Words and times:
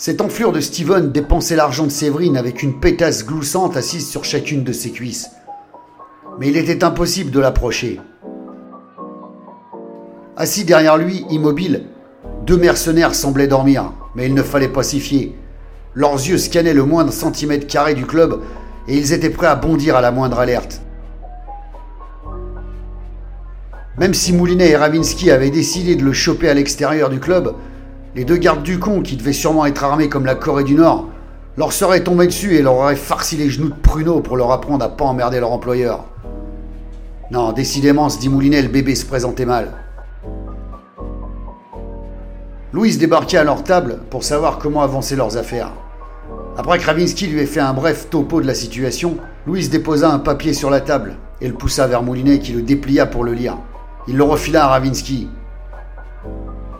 Cette 0.00 0.20
enflure 0.20 0.52
de 0.52 0.60
Steven 0.60 1.10
dépensait 1.10 1.56
l'argent 1.56 1.82
de 1.84 1.90
Séverine 1.90 2.36
avec 2.36 2.62
une 2.62 2.78
pétasse 2.78 3.26
gloussante 3.26 3.76
assise 3.76 4.08
sur 4.08 4.22
chacune 4.24 4.62
de 4.62 4.72
ses 4.72 4.92
cuisses. 4.92 5.30
Mais 6.38 6.46
il 6.46 6.56
était 6.56 6.84
impossible 6.84 7.32
de 7.32 7.40
l'approcher. 7.40 8.00
Assis 10.36 10.64
derrière 10.64 10.98
lui, 10.98 11.26
immobile, 11.30 11.86
deux 12.46 12.56
mercenaires 12.56 13.16
semblaient 13.16 13.48
dormir, 13.48 13.92
mais 14.14 14.26
il 14.26 14.34
ne 14.34 14.42
fallait 14.44 14.68
pas 14.68 14.84
s'y 14.84 15.00
fier. 15.00 15.34
Leurs 15.94 16.14
yeux 16.14 16.38
scannaient 16.38 16.74
le 16.74 16.84
moindre 16.84 17.12
centimètre 17.12 17.66
carré 17.66 17.94
du 17.94 18.06
club 18.06 18.40
et 18.86 18.96
ils 18.96 19.12
étaient 19.12 19.30
prêts 19.30 19.48
à 19.48 19.56
bondir 19.56 19.96
à 19.96 20.00
la 20.00 20.12
moindre 20.12 20.38
alerte. 20.38 20.80
Même 23.98 24.14
si 24.14 24.32
Moulinet 24.32 24.70
et 24.70 24.76
Ravinsky 24.76 25.32
avaient 25.32 25.50
décidé 25.50 25.96
de 25.96 26.04
le 26.04 26.12
choper 26.12 26.48
à 26.48 26.54
l'extérieur 26.54 27.10
du 27.10 27.18
club, 27.18 27.52
les 28.14 28.24
deux 28.24 28.36
gardes 28.36 28.62
du 28.62 28.78
con, 28.78 29.02
qui 29.02 29.16
devaient 29.16 29.32
sûrement 29.32 29.66
être 29.66 29.84
armés 29.84 30.08
comme 30.08 30.26
la 30.26 30.34
Corée 30.34 30.64
du 30.64 30.74
Nord, 30.74 31.08
leur 31.56 31.72
seraient 31.72 32.04
tombés 32.04 32.26
dessus 32.26 32.54
et 32.54 32.62
leur 32.62 32.74
auraient 32.74 32.96
farci 32.96 33.36
les 33.36 33.50
genoux 33.50 33.68
de 33.68 33.74
pruneaux 33.74 34.20
pour 34.20 34.36
leur 34.36 34.52
apprendre 34.52 34.84
à 34.84 34.88
pas 34.88 35.04
emmerder 35.04 35.40
leur 35.40 35.52
employeur. 35.52 36.04
Non, 37.30 37.52
décidément, 37.52 38.08
se 38.08 38.18
dit 38.18 38.28
Moulinet, 38.28 38.62
le 38.62 38.68
bébé 38.68 38.94
se 38.94 39.04
présentait 39.04 39.44
mal. 39.44 39.72
Louise 42.72 42.98
débarquait 42.98 43.38
à 43.38 43.44
leur 43.44 43.64
table 43.64 43.98
pour 44.10 44.24
savoir 44.24 44.58
comment 44.58 44.82
avancer 44.82 45.16
leurs 45.16 45.36
affaires. 45.36 45.72
Après 46.56 46.78
Ravinsky 46.78 47.26
lui 47.26 47.40
ait 47.40 47.46
fait 47.46 47.60
un 47.60 47.72
bref 47.72 48.08
topo 48.10 48.40
de 48.40 48.46
la 48.46 48.54
situation, 48.54 49.16
Louise 49.46 49.70
déposa 49.70 50.10
un 50.10 50.18
papier 50.18 50.52
sur 50.52 50.70
la 50.70 50.80
table 50.80 51.16
et 51.40 51.48
le 51.48 51.54
poussa 51.54 51.86
vers 51.86 52.02
Moulinet 52.02 52.40
qui 52.40 52.52
le 52.52 52.62
déplia 52.62 53.06
pour 53.06 53.24
le 53.24 53.32
lire. 53.32 53.58
Il 54.06 54.16
le 54.16 54.22
refila 54.22 54.64
à 54.64 54.68
Ravinsky. 54.68 55.28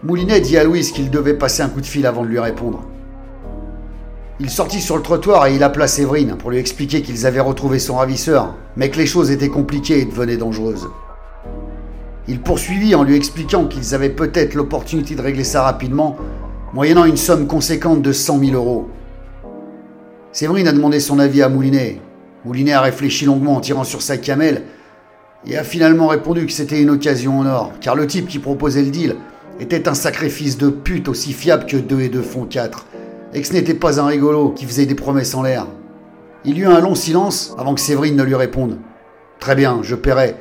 Moulinet 0.04 0.40
dit 0.40 0.56
à 0.56 0.62
Louise 0.62 0.92
qu'il 0.92 1.10
devait 1.10 1.34
passer 1.34 1.60
un 1.60 1.68
coup 1.68 1.80
de 1.80 1.86
fil 1.86 2.06
avant 2.06 2.22
de 2.22 2.28
lui 2.28 2.38
répondre. 2.38 2.84
Il 4.38 4.48
sortit 4.48 4.80
sur 4.80 4.96
le 4.96 5.02
trottoir 5.02 5.48
et 5.48 5.56
il 5.56 5.64
appela 5.64 5.88
Séverine 5.88 6.36
pour 6.38 6.52
lui 6.52 6.58
expliquer 6.58 7.02
qu'ils 7.02 7.26
avaient 7.26 7.40
retrouvé 7.40 7.80
son 7.80 7.96
ravisseur, 7.96 8.54
mais 8.76 8.90
que 8.90 8.98
les 8.98 9.06
choses 9.06 9.32
étaient 9.32 9.48
compliquées 9.48 9.98
et 9.98 10.04
devenaient 10.04 10.36
dangereuses. 10.36 10.88
Il 12.28 12.40
poursuivit 12.40 12.94
en 12.94 13.02
lui 13.02 13.16
expliquant 13.16 13.64
qu'ils 13.64 13.92
avaient 13.92 14.08
peut-être 14.08 14.54
l'opportunité 14.54 15.16
de 15.16 15.22
régler 15.22 15.42
ça 15.42 15.62
rapidement, 15.62 16.16
moyennant 16.72 17.04
une 17.04 17.16
somme 17.16 17.48
conséquente 17.48 18.00
de 18.00 18.12
100 18.12 18.38
000 18.38 18.52
euros. 18.52 18.88
Séverine 20.30 20.68
a 20.68 20.72
demandé 20.72 21.00
son 21.00 21.18
avis 21.18 21.42
à 21.42 21.48
Moulinet. 21.48 22.00
Moulinet 22.44 22.72
a 22.74 22.82
réfléchi 22.82 23.24
longuement 23.24 23.56
en 23.56 23.60
tirant 23.60 23.82
sur 23.82 24.02
sa 24.02 24.16
camelle 24.16 24.62
et 25.44 25.56
a 25.56 25.64
finalement 25.64 26.06
répondu 26.06 26.46
que 26.46 26.52
c'était 26.52 26.80
une 26.80 26.90
occasion 26.90 27.40
en 27.40 27.46
or, 27.46 27.72
car 27.80 27.96
le 27.96 28.06
type 28.06 28.28
qui 28.28 28.38
proposait 28.38 28.82
le 28.82 28.90
deal 28.90 29.16
était 29.60 29.88
un 29.88 29.94
sacrifice 29.94 30.58
de 30.58 30.68
pute 30.68 31.08
aussi 31.08 31.32
fiable 31.32 31.66
que 31.66 31.76
deux 31.76 32.00
et 32.00 32.08
deux 32.08 32.22
font 32.22 32.44
quatre, 32.44 32.86
et 33.34 33.40
que 33.40 33.46
ce 33.46 33.52
n'était 33.52 33.74
pas 33.74 34.00
un 34.00 34.06
rigolo 34.06 34.50
qui 34.50 34.66
faisait 34.66 34.86
des 34.86 34.94
promesses 34.94 35.34
en 35.34 35.42
l'air. 35.42 35.66
Il 36.44 36.56
y 36.56 36.60
eut 36.62 36.66
un 36.66 36.80
long 36.80 36.94
silence 36.94 37.54
avant 37.58 37.74
que 37.74 37.80
Séverine 37.80 38.16
ne 38.16 38.22
lui 38.22 38.34
réponde. 38.34 38.78
Très 39.40 39.54
bien, 39.54 39.80
je 39.82 39.94
paierai, 39.94 40.36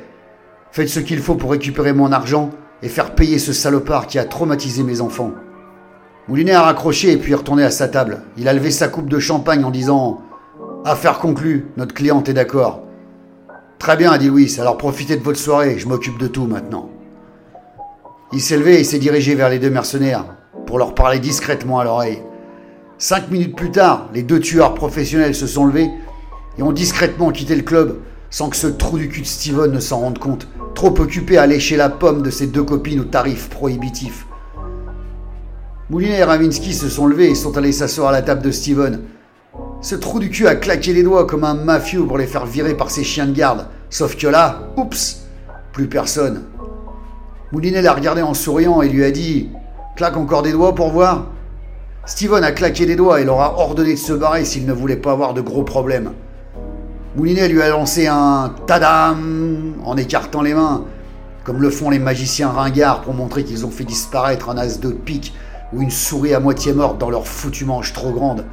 Faites 0.70 0.88
ce 0.88 1.00
qu'il 1.00 1.20
faut 1.20 1.34
pour 1.34 1.50
récupérer 1.50 1.92
mon 1.92 2.12
argent 2.12 2.50
et 2.82 2.88
faire 2.88 3.14
payer 3.14 3.38
ce 3.38 3.52
salopard 3.52 4.06
qui 4.06 4.18
a 4.18 4.24
traumatisé 4.24 4.82
mes 4.82 5.00
enfants. 5.00 5.32
Moulinet 6.28 6.52
a 6.52 6.62
raccroché 6.62 7.10
et 7.12 7.16
puis 7.16 7.32
est 7.32 7.36
retourné 7.36 7.64
à 7.64 7.70
sa 7.70 7.88
table. 7.88 8.22
Il 8.36 8.48
a 8.48 8.52
levé 8.52 8.70
sa 8.70 8.88
coupe 8.88 9.08
de 9.08 9.18
champagne 9.18 9.64
en 9.64 9.70
disant 9.70 10.20
Affaire 10.84 11.18
conclue, 11.18 11.68
notre 11.76 11.94
cliente 11.94 12.28
est 12.28 12.34
d'accord. 12.34 12.82
Très 13.78 13.96
bien, 13.96 14.12
a 14.12 14.18
dit 14.18 14.28
Louis, 14.28 14.54
alors 14.60 14.76
profitez 14.76 15.16
de 15.16 15.22
votre 15.22 15.38
soirée, 15.38 15.78
je 15.78 15.88
m'occupe 15.88 16.18
de 16.18 16.26
tout 16.26 16.46
maintenant. 16.46 16.90
Il 18.30 18.42
s'est 18.42 18.58
levé 18.58 18.78
et 18.78 18.84
s'est 18.84 18.98
dirigé 18.98 19.34
vers 19.34 19.48
les 19.48 19.58
deux 19.58 19.70
mercenaires 19.70 20.26
pour 20.66 20.78
leur 20.78 20.94
parler 20.94 21.18
discrètement 21.18 21.78
à 21.78 21.84
l'oreille. 21.84 22.22
Cinq 22.98 23.30
minutes 23.30 23.56
plus 23.56 23.70
tard, 23.70 24.10
les 24.12 24.22
deux 24.22 24.38
tueurs 24.38 24.74
professionnels 24.74 25.34
se 25.34 25.46
sont 25.46 25.64
levés 25.64 25.88
et 26.58 26.62
ont 26.62 26.72
discrètement 26.72 27.30
quitté 27.30 27.56
le 27.56 27.62
club 27.62 28.00
sans 28.28 28.50
que 28.50 28.56
ce 28.56 28.66
trou 28.66 28.98
du 28.98 29.08
cul 29.08 29.22
de 29.22 29.26
Steven 29.26 29.72
ne 29.72 29.80
s'en 29.80 30.00
rende 30.00 30.18
compte 30.18 30.46
trop 30.74 30.94
occupé 31.00 31.38
à 31.38 31.46
lécher 31.46 31.78
la 31.78 31.88
pomme 31.88 32.20
de 32.20 32.28
ses 32.28 32.48
deux 32.48 32.64
copines 32.64 33.00
au 33.00 33.04
tarif 33.04 33.48
prohibitif. 33.48 34.26
Moulinet 35.88 36.18
et 36.18 36.24
Ravinsky 36.24 36.74
se 36.74 36.90
sont 36.90 37.06
levés 37.06 37.30
et 37.30 37.34
sont 37.34 37.56
allés 37.56 37.72
s'asseoir 37.72 38.10
à 38.10 38.12
la 38.12 38.20
table 38.20 38.42
de 38.42 38.50
Steven. 38.50 39.04
Ce 39.80 39.94
trou 39.94 40.18
du 40.18 40.28
cul 40.28 40.46
a 40.46 40.54
claqué 40.54 40.92
les 40.92 41.02
doigts 41.02 41.26
comme 41.26 41.44
un 41.44 41.54
mafieux 41.54 42.04
pour 42.04 42.18
les 42.18 42.26
faire 42.26 42.44
virer 42.44 42.76
par 42.76 42.90
ses 42.90 43.04
chiens 43.04 43.26
de 43.26 43.32
garde. 43.32 43.68
Sauf 43.88 44.16
que 44.16 44.26
là, 44.26 44.68
oups, 44.76 45.22
plus 45.72 45.88
personne. 45.88 46.44
Moulinet 47.50 47.80
l'a 47.80 47.94
regardé 47.94 48.20
en 48.20 48.34
souriant 48.34 48.82
et 48.82 48.90
lui 48.90 49.04
a 49.04 49.10
dit 49.10 49.48
Claque 49.96 50.18
encore 50.18 50.42
des 50.42 50.52
doigts 50.52 50.74
pour 50.74 50.90
voir 50.90 51.28
Steven 52.04 52.44
a 52.44 52.52
claqué 52.52 52.84
des 52.84 52.94
doigts 52.94 53.22
et 53.22 53.24
leur 53.24 53.40
a 53.40 53.58
ordonné 53.58 53.92
de 53.92 53.98
se 53.98 54.12
barrer 54.12 54.44
s'il 54.44 54.66
ne 54.66 54.72
voulait 54.74 54.96
pas 54.96 55.12
avoir 55.12 55.32
de 55.32 55.40
gros 55.40 55.62
problèmes. 55.62 56.12
Moulinet 57.16 57.48
lui 57.48 57.62
a 57.62 57.70
lancé 57.70 58.06
un 58.06 58.52
tadam 58.66 59.72
en 59.82 59.96
écartant 59.96 60.42
les 60.42 60.52
mains, 60.52 60.84
comme 61.44 61.62
le 61.62 61.70
font 61.70 61.88
les 61.88 61.98
magiciens 61.98 62.50
ringards 62.50 63.00
pour 63.00 63.14
montrer 63.14 63.44
qu'ils 63.44 63.64
ont 63.64 63.70
fait 63.70 63.84
disparaître 63.84 64.50
un 64.50 64.58
as 64.58 64.78
de 64.78 64.90
pique 64.90 65.32
ou 65.72 65.80
une 65.80 65.90
souris 65.90 66.34
à 66.34 66.40
moitié 66.40 66.74
morte 66.74 66.98
dans 66.98 67.08
leur 67.08 67.26
foutue 67.26 67.64
manche 67.64 67.94
trop 67.94 68.12
grande. 68.12 68.44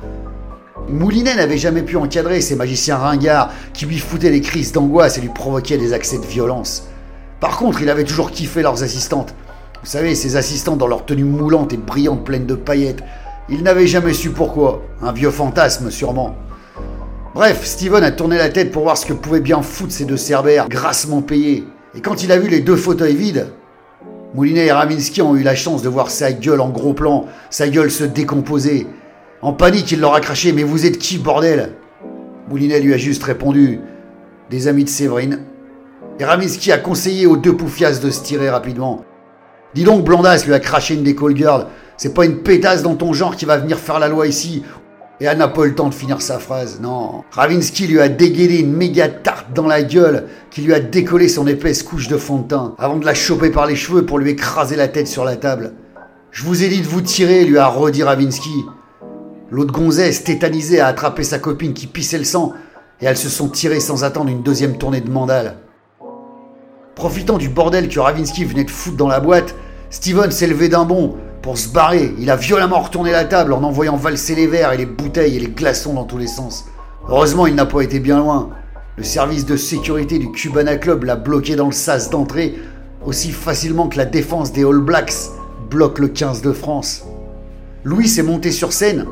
Moulinet 0.87 1.35
n'avait 1.35 1.57
jamais 1.57 1.83
pu 1.83 1.97
encadrer 1.97 2.39
ces 2.39 2.55
magiciens 2.55 2.97
ringards 2.97 3.51
qui 3.73 3.85
lui 3.85 3.99
foutaient 3.99 4.31
des 4.31 4.41
crises 4.41 4.71
d'angoisse 4.71 5.17
et 5.17 5.21
lui 5.21 5.29
provoquaient 5.29 5.77
des 5.77 5.91
accès 5.91 6.17
de 6.17 6.25
violence. 6.25 6.87
Par 7.45 7.57
contre, 7.57 7.83
il 7.83 7.91
avait 7.91 8.05
toujours 8.05 8.31
kiffé 8.31 8.63
leurs 8.63 8.81
assistantes. 8.81 9.35
Vous 9.83 9.87
savez, 9.87 10.15
ces 10.15 10.35
assistantes 10.35 10.79
dans 10.79 10.87
leur 10.87 11.05
tenue 11.05 11.25
moulante 11.25 11.73
et 11.73 11.77
brillante 11.77 12.23
pleine 12.25 12.47
de 12.47 12.55
paillettes. 12.55 13.03
Il 13.49 13.61
n'avait 13.61 13.85
jamais 13.85 14.13
su 14.13 14.31
pourquoi. 14.31 14.81
Un 15.03 15.11
vieux 15.11 15.29
fantasme, 15.29 15.91
sûrement. 15.91 16.35
Bref, 17.35 17.63
Steven 17.63 18.03
a 18.03 18.09
tourné 18.09 18.39
la 18.39 18.49
tête 18.49 18.71
pour 18.71 18.81
voir 18.81 18.97
ce 18.97 19.05
que 19.05 19.13
pouvaient 19.13 19.41
bien 19.41 19.61
foutre 19.61 19.93
ces 19.93 20.05
deux 20.05 20.17
cerbères, 20.17 20.67
grassement 20.69 21.21
payés. 21.21 21.65
Et 21.93 22.01
quand 22.01 22.23
il 22.23 22.31
a 22.31 22.39
vu 22.39 22.49
les 22.49 22.61
deux 22.61 22.75
fauteuils 22.75 23.15
vides, 23.15 23.51
Moulinet 24.33 24.65
et 24.65 24.71
Ravinsky 24.71 25.21
ont 25.21 25.35
eu 25.35 25.43
la 25.43 25.53
chance 25.53 25.83
de 25.83 25.89
voir 25.89 26.09
sa 26.09 26.31
gueule 26.31 26.61
en 26.61 26.69
gros 26.69 26.95
plan, 26.95 27.27
sa 27.51 27.67
gueule 27.67 27.91
se 27.91 28.05
décomposer. 28.05 28.87
En 29.43 29.53
panique, 29.53 29.91
il 29.91 29.99
leur 29.99 30.15
a 30.15 30.19
craché 30.19 30.51
Mais 30.51 30.63
vous 30.63 30.87
êtes 30.87 30.97
qui, 30.97 31.19
bordel? 31.19 31.73
Moulinet 32.49 32.79
lui 32.79 32.95
a 32.95 32.97
juste 32.97 33.21
répondu 33.21 33.81
Des 34.49 34.67
amis 34.67 34.83
de 34.83 34.89
Séverine. 34.89 35.41
Et 36.19 36.23
Ravinsky 36.23 36.71
a 36.71 36.77
conseillé 36.77 37.25
aux 37.25 37.35
deux 37.35 37.57
poufias 37.57 37.99
de 37.99 38.09
se 38.09 38.23
tirer 38.23 38.49
rapidement. 38.49 39.03
Dis 39.73 39.83
donc, 39.83 40.05
Blondas 40.05 40.43
lui 40.45 40.53
a 40.53 40.59
craché 40.59 40.93
une 40.93 41.03
des 41.03 41.15
call 41.15 41.35
girls. 41.35 41.67
C'est 41.97 42.13
pas 42.13 42.25
une 42.25 42.37
pétasse 42.37 42.83
dans 42.83 42.95
ton 42.95 43.11
genre 43.11 43.35
qui 43.35 43.45
va 43.45 43.57
venir 43.57 43.77
faire 43.77 43.99
la 43.99 44.07
loi 44.07 44.27
ici, 44.27 44.63
et 45.21 45.25
elle 45.25 45.37
n'a 45.37 45.47
pas 45.47 45.63
eu 45.63 45.69
le 45.69 45.75
temps 45.75 45.87
de 45.87 45.93
finir 45.93 46.21
sa 46.21 46.39
phrase, 46.39 46.79
non. 46.81 47.23
Ravinsky 47.31 47.87
lui 47.87 48.01
a 48.01 48.09
dégainé 48.09 48.59
une 48.59 48.73
méga 48.73 49.07
tarte 49.07 49.53
dans 49.53 49.67
la 49.67 49.81
gueule 49.81 50.27
qui 50.51 50.61
lui 50.61 50.73
a 50.73 50.81
décollé 50.81 51.29
son 51.29 51.47
épaisse 51.47 51.83
couche 51.83 52.09
de 52.09 52.17
fond 52.17 52.39
de 52.39 52.47
teint 52.47 52.75
avant 52.77 52.97
de 52.97 53.05
la 53.05 53.13
choper 53.13 53.49
par 53.49 53.65
les 53.65 53.77
cheveux 53.77 54.05
pour 54.05 54.19
lui 54.19 54.31
écraser 54.31 54.75
la 54.75 54.89
tête 54.89 55.07
sur 55.07 55.23
la 55.23 55.37
table. 55.37 55.73
Je 56.31 56.43
vous 56.43 56.63
ai 56.63 56.67
dit 56.67 56.81
de 56.81 56.87
vous 56.87 57.01
tirer, 57.01 57.45
lui 57.45 57.57
a 57.57 57.67
redit 57.67 58.03
Ravinsky. 58.03 58.65
L'autre 59.51 59.71
gonzesse, 59.71 60.23
tétanisée, 60.25 60.81
a 60.81 60.87
attrapé 60.87 61.23
sa 61.23 61.39
copine 61.39 61.73
qui 61.73 61.87
pissait 61.87 62.17
le 62.17 62.25
sang 62.25 62.51
et 62.99 63.05
elles 63.05 63.17
se 63.17 63.29
sont 63.29 63.47
tirées 63.47 63.79
sans 63.79 64.03
attendre 64.03 64.29
une 64.29 64.43
deuxième 64.43 64.77
tournée 64.77 65.01
de 65.01 65.09
mandale. 65.11 65.55
Profitant 66.95 67.37
du 67.37 67.49
bordel 67.49 67.89
que 67.89 67.99
Ravinsky 67.99 68.45
venait 68.45 68.63
de 68.63 68.71
foutre 68.71 68.97
dans 68.97 69.07
la 69.07 69.19
boîte, 69.19 69.55
Steven 69.89 70.31
s'est 70.31 70.47
levé 70.47 70.69
d'un 70.69 70.85
bond 70.85 71.15
pour 71.45 71.59
se 71.59 71.69
barrer, 71.69 72.11
il 72.17 72.31
a 72.31 72.35
violemment 72.35 72.79
retourné 72.79 73.11
la 73.11 73.23
table 73.23 73.53
en 73.53 73.61
envoyant 73.61 73.97
valser 73.97 74.33
les 74.33 74.47
verres 74.47 74.73
et 74.73 74.77
les 74.77 74.87
bouteilles 74.87 75.35
et 75.35 75.39
les 75.39 75.49
glaçons 75.49 75.93
dans 75.93 76.03
tous 76.03 76.17
les 76.17 76.25
sens. 76.25 76.65
Heureusement, 77.07 77.45
il 77.45 77.53
n'a 77.53 77.67
pas 77.67 77.81
été 77.81 77.99
bien 77.99 78.17
loin. 78.17 78.49
Le 78.97 79.03
service 79.03 79.45
de 79.45 79.55
sécurité 79.55 80.17
du 80.17 80.31
Cubana 80.31 80.77
Club 80.77 81.03
l'a 81.03 81.15
bloqué 81.15 81.55
dans 81.55 81.67
le 81.67 81.71
sas 81.71 82.09
d'entrée 82.09 82.55
aussi 83.05 83.31
facilement 83.31 83.89
que 83.89 83.97
la 83.97 84.05
défense 84.05 84.53
des 84.53 84.63
All 84.63 84.79
Blacks 84.79 85.29
bloque 85.69 85.99
le 85.99 86.07
15 86.07 86.41
de 86.41 86.51
France. 86.51 87.03
Louis 87.83 88.07
s'est 88.07 88.23
monté 88.23 88.49
sur 88.49 88.73
scène 88.73 89.05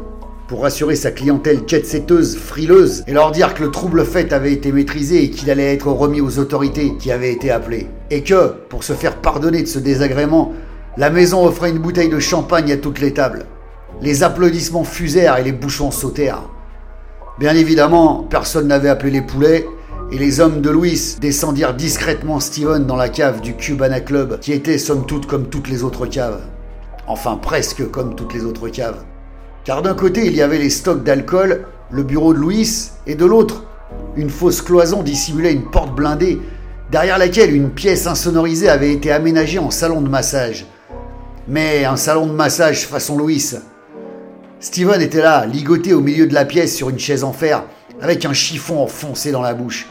pour 0.48 0.63
rassurer 0.63 0.95
sa 0.95 1.12
clientèle 1.12 1.62
jet-setteuse, 1.66 2.38
frileuse, 2.38 3.04
et 3.07 3.13
leur 3.13 3.31
dire 3.31 3.54
que 3.54 3.63
le 3.63 3.72
trouble 3.72 4.06
fait 4.06 4.34
avait 4.34 4.54
été 4.54 4.72
maîtrisé 4.72 5.24
et 5.24 5.30
qu'il 5.30 5.50
allait 5.50 5.74
être 5.74 5.88
remis 5.88 6.22
aux 6.22 6.40
autorités 6.40 6.95
qui 6.98 7.12
avaient 7.12 7.31
été 7.31 7.50
appelées. 7.50 7.88
Et 8.12 8.24
que, 8.24 8.54
pour 8.69 8.84
se 8.84 8.94
faire 8.94 9.18
pardonner 9.18 9.63
de 9.63 9.68
ce 9.68 9.80
désagrément, 9.80 10.54
la 10.98 11.10
maison 11.10 11.45
offrait 11.45 11.72
une 11.72 11.80
bouteille 11.80 12.10
de 12.10 12.19
champagne 12.19 12.72
à 12.72 12.78
toutes 12.78 13.00
les 13.00 13.13
tables. 13.13 13.45
Les 14.01 14.24
applaudissements 14.24 14.84
fusèrent 14.84 15.38
et 15.38 15.44
les 15.44 15.51
bouchons 15.51 15.92
sautèrent. 15.92 16.44
Bien 17.40 17.56
évidemment, 17.56 18.28
personne 18.30 18.68
n'avait 18.68 18.90
appelé 18.90 19.12
les 19.12 19.22
poulets, 19.22 19.66
et 20.12 20.18
les 20.18 20.40
hommes 20.40 20.62
de 20.62 20.69
Louis 20.69 21.16
descendirent 21.19 21.74
discrètement 21.74 22.40
Steven 22.40 22.86
dans 22.86 22.95
la 22.95 23.10
cave 23.10 23.42
du 23.42 23.56
Cubana 23.56 24.01
Club, 24.01 24.40
qui 24.40 24.51
était 24.51 24.78
somme 24.78 25.06
toute 25.07 25.25
comme 25.25 25.48
toutes 25.48 25.69
les 25.69 25.84
autres 25.84 26.06
caves. 26.06 26.42
Enfin, 27.07 27.38
presque 27.42 27.90
comme 27.90 28.16
toutes 28.16 28.34
les 28.34 28.45
autres 28.45 28.69
caves. 28.69 29.04
Car 29.65 29.81
d'un 29.81 29.95
côté, 29.95 30.25
il 30.25 30.36
y 30.36 30.42
avait 30.42 30.57
les 30.57 30.69
stocks 30.69 31.04
d'alcool, 31.04 31.65
le 31.92 32.04
bureau 32.04 32.33
de 32.33 32.39
Louis, 32.39 32.92
et 33.07 33.15
de 33.15 33.25
l'autre, 33.25 33.65
une 34.15 34.30
fausse 34.30 34.62
cloison 34.62 35.04
dissimulait 35.04 35.54
une 35.54 35.69
porte 35.69 35.95
blindée, 35.95 36.42
derrière 36.92 37.18
laquelle 37.18 37.56
une 37.56 37.69
pièce 37.69 38.07
insonorisée 38.07 38.69
avait 38.69 38.94
été 38.94 39.12
aménagée 39.12 39.60
en 39.60 39.71
salon 39.71 40.01
de 40.01 40.10
massage 40.10 40.65
mais 41.48 41.83
un 41.86 41.98
salon 41.98 42.27
de 42.27 42.31
massage 42.31 42.86
façon 42.86 43.18
Louis. 43.18 43.56
Steven 44.60 45.01
était 45.01 45.21
là, 45.21 45.45
ligoté 45.45 45.94
au 45.94 46.00
milieu 46.00 46.25
de 46.25 46.33
la 46.33 46.45
pièce 46.45 46.75
sur 46.75 46.89
une 46.89 47.00
chaise 47.00 47.24
en 47.24 47.33
fer, 47.33 47.63
avec 48.01 48.25
un 48.25 48.33
chiffon 48.33 48.81
enfoncé 48.81 49.31
dans 49.31 49.42
la 49.42 49.54
bouche. 49.54 49.88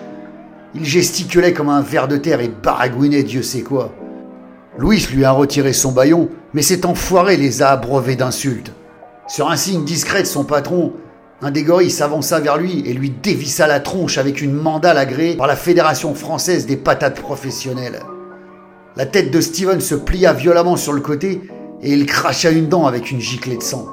Il 0.75 0.85
gesticulait 0.85 1.53
comme 1.53 1.69
un 1.69 1.83
ver 1.83 2.09
de 2.09 2.17
terre 2.17 2.41
et 2.41 2.49
baragouinait 2.49 3.23
Dieu 3.23 3.43
sait 3.43 3.61
quoi. 3.61 3.93
Louis 4.79 5.07
lui 5.13 5.25
a 5.27 5.33
retiré 5.33 5.75
son 5.75 5.93
baillon, 5.93 6.31
mais 6.55 6.63
cet 6.63 6.87
enfoiré 6.87 7.37
les 7.37 7.61
a 7.61 7.71
abreuvés 7.71 8.17
d'insultes. 8.17 8.73
Sur 9.32 9.50
un 9.50 9.56
signe 9.56 9.84
discret 9.84 10.20
de 10.20 10.26
son 10.26 10.44
patron, 10.44 10.93
un 11.40 11.50
des 11.50 11.62
gorilles 11.62 11.90
s'avança 11.90 12.38
vers 12.38 12.58
lui 12.58 12.82
et 12.87 12.93
lui 12.93 13.08
dévissa 13.08 13.67
la 13.67 13.81
tronche 13.81 14.19
avec 14.19 14.43
une 14.43 14.52
mandale 14.52 14.99
agréée 14.99 15.38
par 15.38 15.46
la 15.46 15.56
Fédération 15.56 16.14
française 16.14 16.67
des 16.67 16.76
patates 16.76 17.19
professionnelles. 17.19 18.00
La 18.94 19.06
tête 19.06 19.31
de 19.31 19.40
Steven 19.40 19.81
se 19.81 19.94
plia 19.94 20.34
violemment 20.34 20.76
sur 20.76 20.93
le 20.93 21.00
côté 21.00 21.40
et 21.81 21.94
il 21.94 22.05
cracha 22.05 22.50
une 22.50 22.69
dent 22.69 22.84
avec 22.84 23.11
une 23.11 23.23
giclée 23.23 23.56
de 23.56 23.62
sang. 23.62 23.87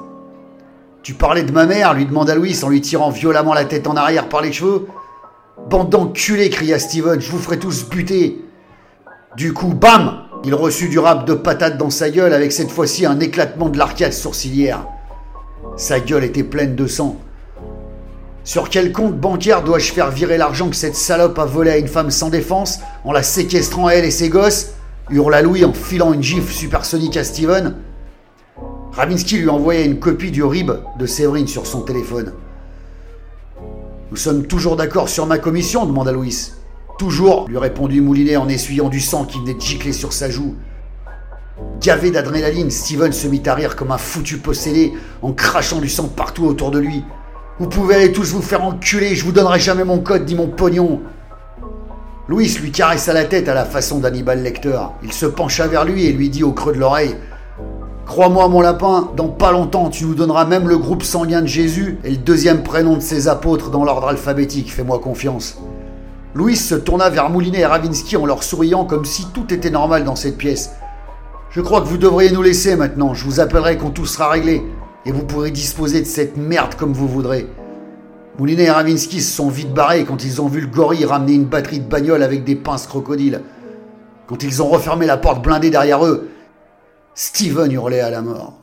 Tu 1.02 1.14
parlais 1.14 1.42
de 1.42 1.52
ma 1.52 1.64
mère 1.64 1.94
lui 1.94 2.04
demanda 2.04 2.34
Louis 2.34 2.62
en 2.62 2.68
lui 2.68 2.82
tirant 2.82 3.08
violemment 3.08 3.54
la 3.54 3.64
tête 3.64 3.86
en 3.86 3.96
arrière 3.96 4.28
par 4.28 4.42
les 4.42 4.52
cheveux. 4.52 4.88
Bande 5.70 5.88
d'enculés 5.88 6.50
cria 6.50 6.78
Steven, 6.78 7.18
je 7.18 7.30
vous 7.30 7.38
ferai 7.38 7.58
tous 7.58 7.88
buter. 7.88 8.44
Du 9.38 9.54
coup, 9.54 9.72
bam 9.72 10.18
Il 10.44 10.54
reçut 10.54 10.90
du 10.90 10.98
rap 10.98 11.26
de 11.26 11.32
patates 11.32 11.78
dans 11.78 11.88
sa 11.88 12.10
gueule 12.10 12.34
avec 12.34 12.52
cette 12.52 12.70
fois-ci 12.70 13.06
un 13.06 13.20
éclatement 13.20 13.70
de 13.70 13.78
l'arcade 13.78 14.12
sourcilière. 14.12 14.84
Sa 15.80 15.98
gueule 15.98 16.24
était 16.24 16.44
pleine 16.44 16.76
de 16.76 16.86
sang. 16.86 17.16
Sur 18.44 18.68
quel 18.68 18.92
compte 18.92 19.18
bancaire 19.18 19.64
dois-je 19.64 19.92
faire 19.92 20.10
virer 20.10 20.36
l'argent 20.36 20.68
que 20.68 20.76
cette 20.76 20.94
salope 20.94 21.38
a 21.38 21.46
volé 21.46 21.70
à 21.70 21.78
une 21.78 21.88
femme 21.88 22.10
sans 22.10 22.28
défense 22.28 22.80
en 23.02 23.12
la 23.12 23.22
séquestrant 23.22 23.88
elle 23.88 24.04
et 24.04 24.10
ses 24.10 24.28
gosses? 24.28 24.72
Hurla 25.08 25.40
Louis 25.40 25.64
en 25.64 25.72
filant 25.72 26.12
une 26.12 26.22
gifle 26.22 26.52
supersonique 26.52 27.16
à 27.16 27.24
Steven. 27.24 27.76
Ravinsky 28.92 29.38
lui 29.38 29.48
envoyait 29.48 29.86
une 29.86 29.98
copie 29.98 30.30
du 30.30 30.44
RIB 30.44 30.70
de 30.98 31.06
Séverine 31.06 31.48
sur 31.48 31.66
son 31.66 31.80
téléphone. 31.80 32.34
Nous 34.10 34.18
sommes 34.18 34.46
toujours 34.46 34.76
d'accord 34.76 35.08
sur 35.08 35.24
ma 35.24 35.38
commission 35.38 35.86
demanda 35.86 36.12
Louis. 36.12 36.52
Toujours, 36.98 37.48
lui 37.48 37.56
répondit 37.56 38.02
Moulinet 38.02 38.36
en 38.36 38.50
essuyant 38.50 38.90
du 38.90 39.00
sang 39.00 39.24
qui 39.24 39.38
venait 39.38 39.54
de 39.54 39.60
gicler 39.62 39.94
sur 39.94 40.12
sa 40.12 40.28
joue. 40.28 40.56
Gavé 41.80 42.10
d'adrénaline, 42.10 42.70
Steven 42.70 43.10
se 43.10 43.26
mit 43.26 43.42
à 43.46 43.54
rire 43.54 43.74
comme 43.74 43.90
un 43.90 43.96
foutu 43.96 44.36
possédé 44.36 44.92
en 45.22 45.32
crachant 45.32 45.78
du 45.78 45.88
sang 45.88 46.08
partout 46.14 46.44
autour 46.44 46.70
de 46.70 46.78
lui. 46.78 47.04
Vous 47.58 47.68
pouvez 47.68 47.94
aller 47.94 48.12
tous 48.12 48.32
vous 48.32 48.42
faire 48.42 48.62
enculer, 48.62 49.14
je 49.14 49.24
vous 49.24 49.32
donnerai 49.32 49.58
jamais 49.58 49.84
mon 49.84 49.98
code, 49.98 50.26
dit 50.26 50.34
mon 50.34 50.48
pognon. 50.48 51.00
Louis 52.28 52.54
lui 52.60 52.70
caressa 52.70 53.14
la 53.14 53.24
tête 53.24 53.48
à 53.48 53.54
la 53.54 53.64
façon 53.64 53.98
d'Hannibal 53.98 54.42
Lecter. 54.42 54.78
Il 55.02 55.12
se 55.12 55.24
pencha 55.24 55.66
vers 55.66 55.86
lui 55.86 56.04
et 56.04 56.12
lui 56.12 56.28
dit 56.28 56.44
au 56.44 56.52
creux 56.52 56.74
de 56.74 56.78
l'oreille 56.78 57.16
Crois-moi, 58.04 58.48
mon 58.48 58.60
lapin, 58.60 59.10
dans 59.16 59.28
pas 59.28 59.50
longtemps, 59.50 59.88
tu 59.88 60.04
nous 60.04 60.14
donneras 60.14 60.44
même 60.44 60.68
le 60.68 60.76
groupe 60.76 61.02
sanguin 61.02 61.40
de 61.40 61.46
Jésus 61.46 61.98
et 62.04 62.10
le 62.10 62.16
deuxième 62.18 62.62
prénom 62.62 62.96
de 62.96 63.02
ses 63.02 63.26
apôtres 63.26 63.70
dans 63.70 63.84
l'ordre 63.84 64.08
alphabétique. 64.08 64.70
Fais-moi 64.70 64.98
confiance. 64.98 65.58
Louis 66.34 66.56
se 66.56 66.74
tourna 66.74 67.08
vers 67.08 67.30
Moulinet 67.30 67.60
et 67.60 67.66
Ravinsky 67.66 68.16
en 68.16 68.26
leur 68.26 68.42
souriant 68.42 68.84
comme 68.84 69.04
si 69.04 69.26
tout 69.32 69.52
était 69.54 69.70
normal 69.70 70.04
dans 70.04 70.16
cette 70.16 70.36
pièce. 70.36 70.72
Je 71.50 71.60
crois 71.60 71.80
que 71.80 71.88
vous 71.88 71.98
devriez 71.98 72.30
nous 72.30 72.42
laisser 72.42 72.76
maintenant. 72.76 73.12
Je 73.12 73.24
vous 73.24 73.40
appellerai 73.40 73.76
quand 73.76 73.90
tout 73.90 74.06
sera 74.06 74.30
réglé. 74.30 74.62
Et 75.04 75.10
vous 75.10 75.24
pourrez 75.24 75.50
disposer 75.50 76.00
de 76.00 76.06
cette 76.06 76.36
merde 76.36 76.76
comme 76.76 76.92
vous 76.92 77.08
voudrez. 77.08 77.48
Moulinet 78.38 78.64
et 78.64 78.70
Ravinsky 78.70 79.20
se 79.20 79.34
sont 79.34 79.48
vite 79.48 79.74
barrés 79.74 80.04
quand 80.04 80.24
ils 80.24 80.40
ont 80.40 80.46
vu 80.46 80.60
le 80.60 80.68
gorille 80.68 81.04
ramener 81.04 81.32
une 81.32 81.46
batterie 81.46 81.80
de 81.80 81.88
bagnole 81.88 82.22
avec 82.22 82.44
des 82.44 82.54
pinces 82.54 82.86
crocodiles. 82.86 83.42
Quand 84.28 84.44
ils 84.44 84.62
ont 84.62 84.68
refermé 84.68 85.06
la 85.06 85.16
porte 85.16 85.42
blindée 85.42 85.70
derrière 85.70 86.06
eux, 86.06 86.28
Steven 87.14 87.72
hurlait 87.72 88.00
à 88.00 88.10
la 88.10 88.22
mort. 88.22 88.59